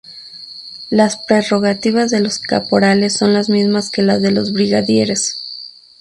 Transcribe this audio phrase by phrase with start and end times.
[0.89, 5.43] Las prerrogativas de los caporales son las mismas que las de los brigadieres.